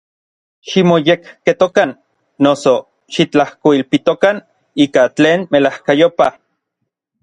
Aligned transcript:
Ximoyekketokan, 0.67 1.89
noso, 2.43 2.75
xitlajkoilpitokan 3.13 4.37
ika 4.85 5.01
tlen 5.15 5.39
melajkayopaj. 5.51 6.33